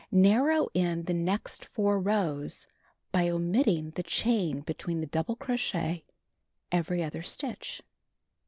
[0.11, 2.65] Narrow in the next 4 rows
[3.11, 6.05] by omitting the chain between the double crochet
[6.71, 7.83] every other stitch.